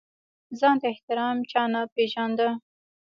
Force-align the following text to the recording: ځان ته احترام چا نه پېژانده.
ځان 0.59 0.75
ته 0.81 0.87
احترام 0.93 1.37
چا 1.51 1.63
نه 1.73 1.81
پېژانده. 1.93 2.49